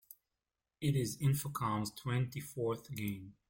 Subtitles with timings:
[0.81, 3.35] It is Infocom's twenty-fourth game.